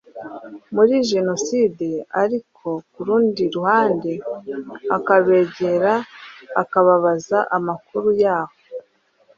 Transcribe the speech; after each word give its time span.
muri 0.75 0.93
jenoside, 1.11 1.87
ariko 2.21 2.67
ku 2.91 2.99
rundi 3.07 3.43
ruhande 3.55 4.11
akabegera 4.97 5.93
ababaza 6.81 7.39
amakuru 7.57 8.09
yaho, 8.21 8.55